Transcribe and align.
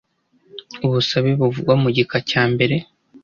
Ubusabe 0.85 1.29
buvugwa 1.39 1.73
mu 1.81 1.89
gika 1.95 2.17
cya 2.29 2.43
mbere 2.51 2.75